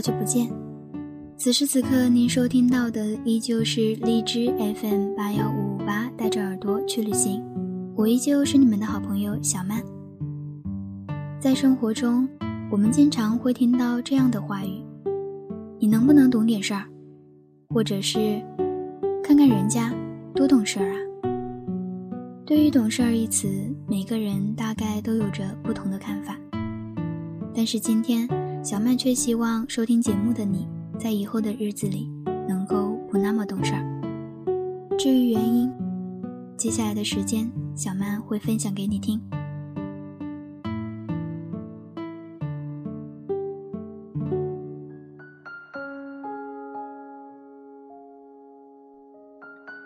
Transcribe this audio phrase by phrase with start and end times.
[0.00, 0.50] 好久不见。
[1.36, 7.44] 此时此刻，您收听到的依旧是荔枝 FM 八幺五五八，带着耳朵去旅行。
[7.94, 9.82] 我依旧是你们的好朋友小曼。
[11.38, 12.26] 在生活中，
[12.70, 14.82] 我们经常会听到这样的话语
[15.78, 16.84] ：“你能不能懂点事儿？”
[17.68, 18.40] 或者是
[19.22, 19.94] “看看人家
[20.34, 20.96] 多懂事儿啊。”
[22.46, 23.46] 对于“懂事儿”一词，
[23.86, 26.34] 每个人大概都有着不同的看法。
[27.54, 28.26] 但是今天，
[28.62, 32.12] 小曼却希望收听节目的你，在以后的日子里
[32.46, 33.82] 能够不那么懂事儿。
[34.98, 35.72] 至于原因，
[36.58, 39.18] 接下来的时间，小曼会分享给你听。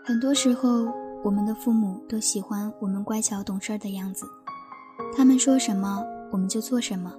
[0.05, 4.27] 很多时候，我们的父母都喜欢我们乖巧懂事儿的样子，
[5.17, 7.13] 他们说什么，我们就做什么。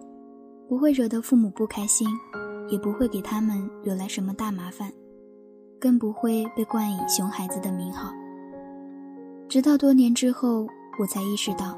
[0.67, 2.07] 不会惹得父母不开心，
[2.69, 4.91] 也不会给他们惹来什么大麻烦，
[5.79, 8.11] 更不会被冠以“熊孩子”的名号。
[9.47, 10.67] 直到多年之后，
[10.99, 11.77] 我才意识到，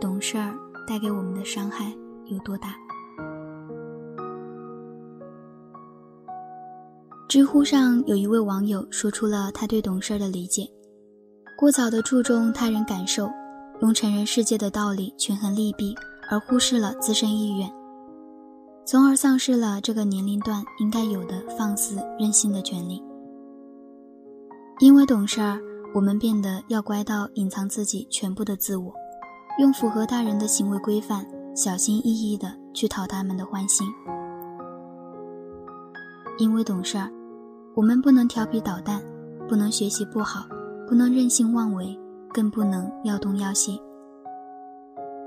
[0.00, 0.52] 懂事儿
[0.88, 1.92] 带给我们的伤害
[2.26, 2.74] 有多大。
[7.28, 10.68] 知乎上有一位网友说出了他对懂事儿的理解：
[11.56, 13.30] 过早的注重他人感受，
[13.82, 15.94] 用成人世界的道理权衡利弊，
[16.28, 17.79] 而忽视了自身意愿。
[18.90, 23.00] 从而丧失了这个年龄段应该有的放肆任性的权利。
[24.80, 25.60] 因为懂事儿，
[25.94, 28.92] 我们变得要乖到隐藏自己全部的自我，
[29.60, 31.24] 用符合大人的行为规范，
[31.54, 33.86] 小心翼翼地去讨他们的欢心。
[36.36, 37.08] 因为懂事儿，
[37.76, 39.00] 我们不能调皮捣蛋，
[39.48, 40.48] 不能学习不好，
[40.88, 41.96] 不能任性妄为，
[42.34, 43.80] 更不能要东要西。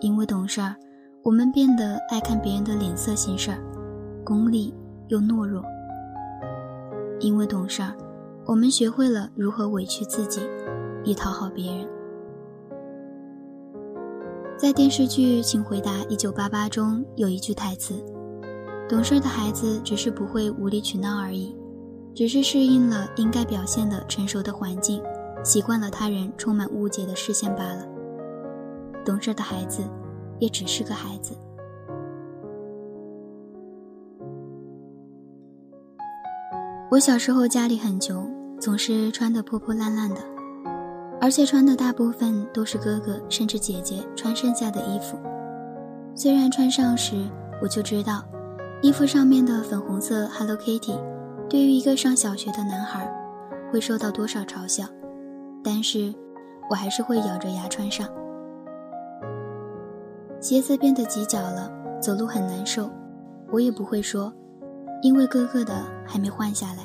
[0.02, 0.76] 因为懂事儿。
[1.24, 3.58] 我们变得爱看别人的脸色行事儿，
[4.26, 4.74] 功利
[5.08, 5.64] 又懦弱。
[7.22, 7.96] 因为懂事儿，
[8.46, 10.42] 我们学会了如何委屈自己，
[11.06, 11.88] 以讨好别人。
[14.58, 17.94] 在电视剧《请回答一九八八》中有一句台词
[18.90, 21.56] ：“懂事的孩子只是不会无理取闹而已，
[22.14, 25.02] 只是适应了应该表现的成熟的环境，
[25.42, 27.86] 习惯了他人充满误解的视线罢了。”
[29.06, 29.84] 懂事的孩子。
[30.44, 31.34] 也只是个孩子。
[36.92, 40.18] 我小时候家里很穷，总是穿得破破烂烂的，
[41.22, 45.18] 而且穿的大部分都是哥哥甚至姐姐穿剩下的衣服。
[46.14, 47.16] 虽然穿上时
[47.62, 48.22] 我就知道，
[48.82, 51.00] 衣服上面的粉红色 Hello Kitty，
[51.50, 53.10] 对于一个上小学的男孩，
[53.72, 54.84] 会受到多少嘲笑，
[55.64, 56.14] 但是
[56.70, 58.06] 我还是会咬着牙穿上。
[60.44, 61.72] 鞋子变得挤脚了，
[62.02, 62.90] 走路很难受，
[63.50, 64.30] 我也不会说，
[65.02, 65.74] 因为哥哥的
[66.06, 66.80] 还没换下来。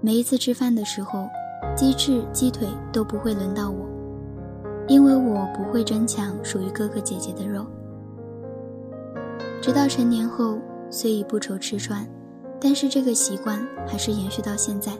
[0.00, 1.26] 每一次吃饭的时候，
[1.74, 3.84] 鸡翅、鸡腿都不会轮到我，
[4.86, 7.66] 因为我不会争抢属于哥哥姐姐的肉。
[9.60, 12.08] 直到成年后，虽已不愁吃穿，
[12.60, 14.92] 但是这个习惯还是延续到现在，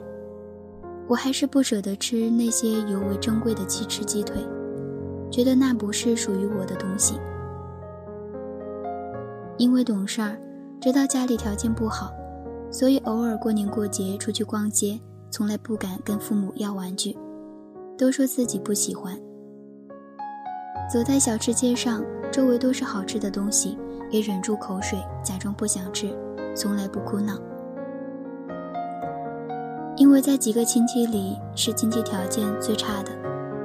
[1.07, 4.45] 我还是不舍得吃那些尤为珍贵的鸡翅、鸡腿。
[5.31, 7.17] 觉得那不是属于我的东西，
[9.57, 10.37] 因为懂事儿，
[10.81, 12.11] 知道家里条件不好，
[12.69, 14.99] 所以偶尔过年过节出去逛街，
[15.29, 17.17] 从来不敢跟父母要玩具，
[17.97, 19.17] 都说自己不喜欢。
[20.91, 23.77] 走在小吃街上，周围都是好吃的东西，
[24.09, 26.13] 也忍住口水，假装不想吃，
[26.53, 27.39] 从来不哭闹。
[29.95, 33.11] 因为在几个亲戚里是经济条件最差的，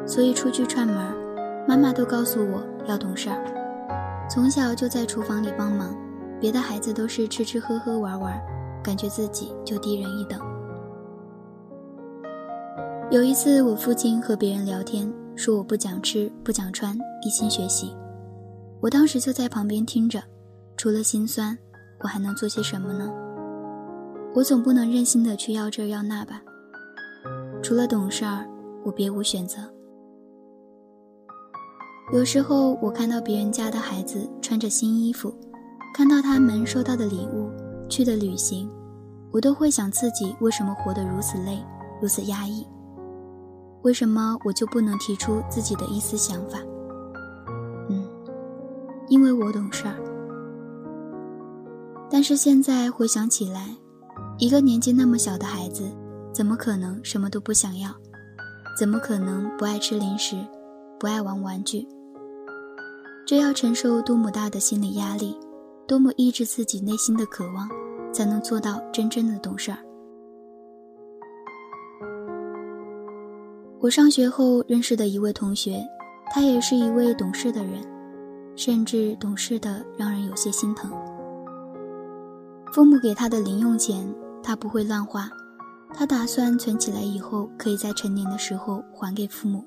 [0.06, 1.15] 所以出去串门儿。
[1.68, 5.96] 妈妈都告诉我要懂事儿，从小就在厨房里帮忙，
[6.40, 8.40] 别的孩子都是吃吃喝喝玩玩，
[8.84, 10.40] 感觉自己就低人一等。
[13.10, 17.92] 有一次，我父亲和别人聊天，说我不讲吃不讲穿，一心学习。
[18.80, 20.22] 我当时就在旁边听着，
[20.76, 21.58] 除了心酸，
[22.00, 23.12] 我还能做些什么呢？
[24.34, 26.40] 我总不能任性的去要这要那吧？
[27.60, 28.46] 除了懂事儿，
[28.84, 29.58] 我别无选择。
[32.12, 35.34] 有时候我看到别人家的孩子穿着新衣服，
[35.92, 37.50] 看到他们收到的礼物、
[37.88, 38.70] 去的旅行，
[39.32, 41.58] 我都会想自己为什么活得如此累、
[42.00, 42.64] 如此压抑？
[43.82, 46.60] 为什么我就不能提出自己的一丝想法？
[47.88, 48.08] 嗯，
[49.08, 49.96] 因为我懂事儿。
[52.08, 53.76] 但是现在回想起来，
[54.38, 55.82] 一个年纪那么小的孩子，
[56.32, 57.90] 怎么可能什么都不想要？
[58.78, 60.36] 怎么可能不爱吃零食，
[61.00, 61.84] 不爱玩玩具？
[63.26, 65.36] 这要承受多么大的心理压力，
[65.84, 67.68] 多么抑制自己内心的渴望，
[68.12, 69.78] 才能做到真正的懂事儿。
[73.80, 75.84] 我上学后认识的一位同学，
[76.32, 77.82] 他也是一位懂事的人，
[78.54, 80.88] 甚至懂事的让人有些心疼。
[82.72, 84.08] 父母给他的零用钱，
[84.40, 85.28] 他不会乱花，
[85.92, 89.64] 他打算存起来以后可以在成年的时候还给父母。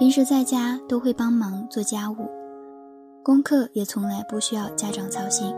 [0.00, 2.28] 平时在家都会帮忙做家务，
[3.26, 5.52] 功课也从来不需要家长操心。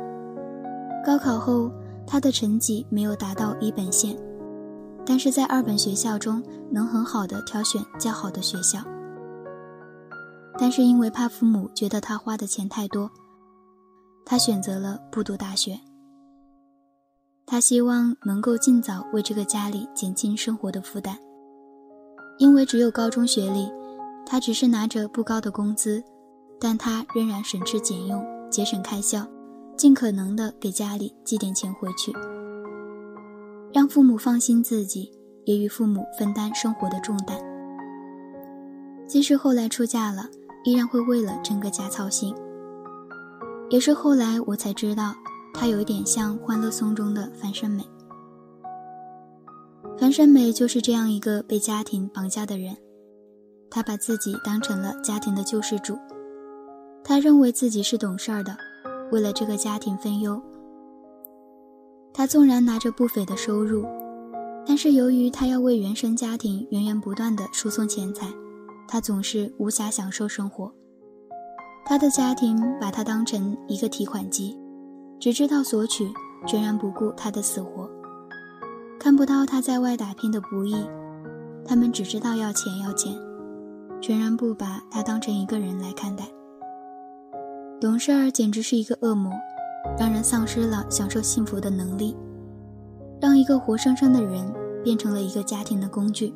[1.04, 1.70] 高考后，
[2.06, 4.16] 他的成绩没有达到一本线。
[5.04, 8.80] 但是在二本学校中能很好的挑选较好的学校，
[10.58, 13.10] 但是因为怕父母觉得他花的钱太多，
[14.24, 15.78] 他选择了不读大学。
[17.44, 21.18] 他希望能够尽早为这个家里减轻生活的负担，
[22.38, 23.70] 因为只有高中学历，
[24.24, 26.02] 他只是拿着不高的工资，
[26.60, 29.26] 但他仍然省吃俭用，节省开销，
[29.76, 32.12] 尽可能的给家里寄点钱回去。
[33.72, 35.12] 让父母放心，自己
[35.44, 37.38] 也与父母分担生活的重担。
[39.06, 40.28] 即使后来出嫁了，
[40.64, 42.34] 依然会为了整个家操心。
[43.70, 45.14] 也是后来我才知道，
[45.52, 47.84] 他有一点像《欢乐颂》中的樊胜美。
[49.98, 52.76] 樊胜美就是这样一个被家庭绑架的人，
[53.70, 55.98] 她把自己当成了家庭的救世主，
[57.08, 58.54] 他认为自己是懂事儿的，
[59.10, 60.38] 为了这个家庭分忧。
[62.12, 63.86] 他纵然拿着不菲的收入，
[64.66, 68.26] 但是由于他要为原生家庭源源不断的输送钱财，
[68.86, 70.70] 他总是无暇享受生活。
[71.86, 74.54] 他的家庭把他当成一个提款机，
[75.18, 76.06] 只知道索取，
[76.46, 77.88] 全然不顾他的死活，
[79.00, 80.76] 看不到他在外打拼的不易。
[81.64, 83.18] 他们只知道要钱要钱，
[83.98, 86.28] 全然不把他当成一个人来看待。
[87.80, 89.32] 懂事儿简直是一个恶魔。
[89.96, 92.16] 让人丧失了享受幸福的能力，
[93.20, 94.44] 让一个活生生的人
[94.84, 96.32] 变成了一个家庭的工具。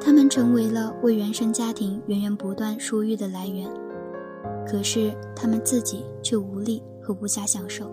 [0.00, 3.70] 他们成为了为原生家庭源源不断输育的来源，
[4.66, 7.90] 可是他们自己却无力和无暇享受。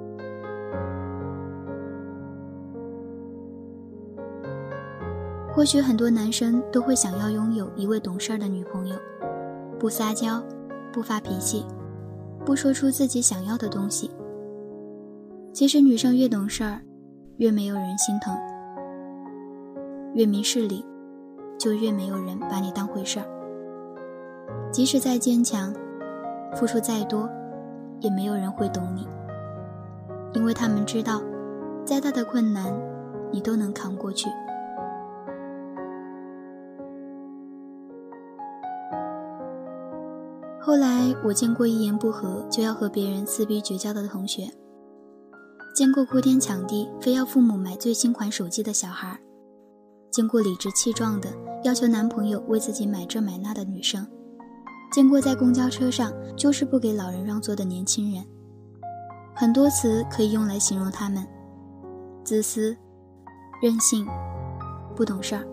[5.54, 8.96] 或许很多男生都会想要拥有一位懂事儿的女朋友，
[9.80, 10.42] 不撒娇，
[10.92, 11.64] 不发脾气。
[12.46, 14.10] 不说出自己想要的东西。
[15.54, 16.80] 其实女生越懂事儿，
[17.38, 18.34] 越没有人心疼；
[20.14, 20.86] 越明事理，
[21.60, 23.26] 就越没有人把你当回事儿。
[24.72, 25.74] 即使再坚强，
[26.56, 27.30] 付出再多，
[28.00, 29.08] 也没有人会懂你，
[30.34, 31.22] 因为他们知道，
[31.86, 32.74] 再大的困难，
[33.32, 34.30] 你都能扛过去。
[40.64, 44.48] 后来我见过一言不合就要和别人撕逼绝交的同学，
[45.76, 49.20] 见过哭天抢地非要父母买最新款手机的小孩，
[50.12, 51.30] 见过理直气壮的
[51.64, 54.06] 要求男朋友为自己买这买那的女生，
[54.92, 58.24] 见过在公交车上就是不给老人让座的年轻人。
[59.34, 61.26] 很多词可以用来形容他们：
[62.24, 62.78] 自私、
[63.64, 64.06] 任性、
[64.96, 65.44] 不懂事儿。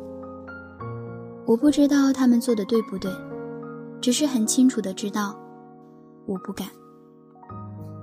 [1.47, 3.11] 我不知道他们做的对不对。
[4.00, 5.38] 只是很清楚的知道，
[6.26, 6.69] 我不敢，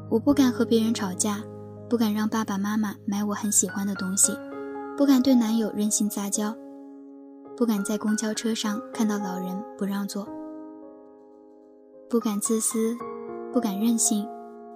[0.10, 1.42] 我不敢和别人吵架，
[1.90, 4.38] 不敢让爸爸妈妈买我很喜欢的东西，
[4.98, 6.56] 不敢对男友任性撒娇，
[7.56, 10.28] 不敢在公交车上看到老人不让座，
[12.10, 12.96] 不敢自私，
[13.54, 14.28] 不敢任性，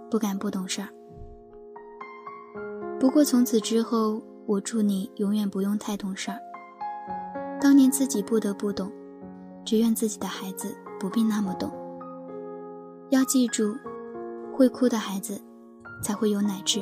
[0.10, 0.88] 不敢不懂事儿。
[3.00, 6.40] 不过从此之后，我祝你永远不用太懂事儿。
[7.62, 8.92] 当年自己不得不懂，
[9.66, 10.76] 只愿自己的孩子。
[11.00, 11.72] 不必那么懂。
[13.10, 13.74] 要记住，
[14.54, 15.42] 会哭的孩子，
[16.04, 16.82] 才会有奶汁。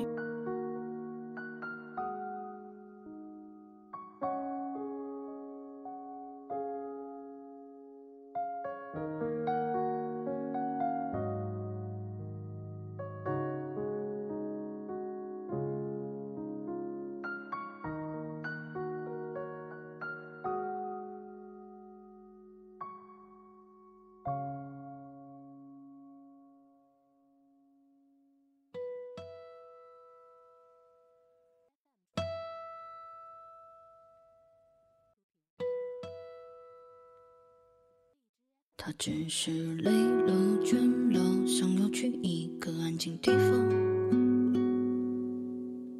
[38.88, 40.78] 他只是累了倦
[41.12, 43.70] 了，想要去一个安静地方。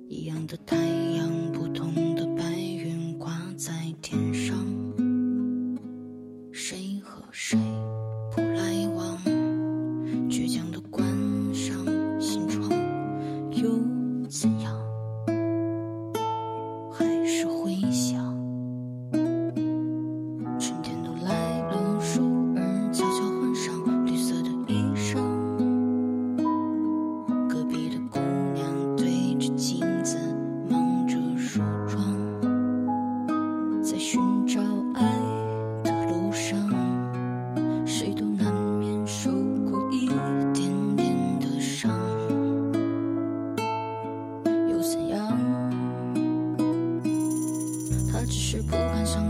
[0.08, 0.87] 一样的太
[44.90, 45.38] 怎样？
[48.10, 49.22] 他只是不敢想